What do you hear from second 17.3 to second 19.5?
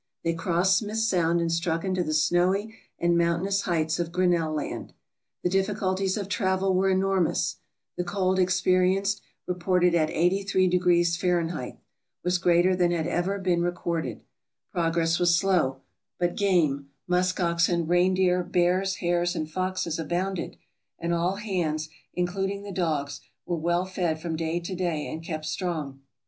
oxen, reindeer, bears, hares, and